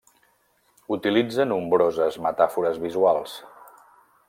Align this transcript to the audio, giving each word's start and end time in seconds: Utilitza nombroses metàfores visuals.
Utilitza 0.95 1.45
nombroses 1.51 2.19
metàfores 2.27 2.83
visuals. 2.87 3.37